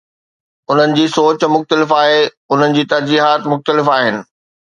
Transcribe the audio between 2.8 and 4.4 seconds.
ترجيحات مختلف آهن.